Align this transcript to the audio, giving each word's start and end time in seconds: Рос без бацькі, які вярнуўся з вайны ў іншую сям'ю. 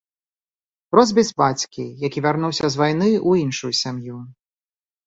Рос 0.99 1.09
без 1.17 1.29
бацькі, 1.43 1.83
які 2.07 2.25
вярнуўся 2.29 2.65
з 2.73 2.83
вайны 2.83 3.09
ў 3.29 3.47
іншую 3.47 3.73
сям'ю. 3.83 4.17